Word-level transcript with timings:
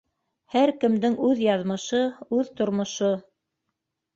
Һәр 0.53 0.71
кемдең 0.83 1.17
үҙ 1.27 1.43
яҙмышы, 1.45 2.01
үҙ 2.39 2.51
тормошо. 2.63 3.15